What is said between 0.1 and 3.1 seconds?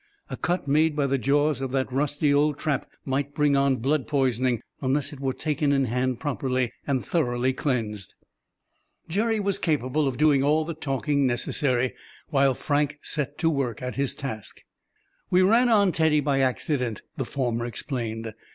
A cut made by the jaws of that rusty old trap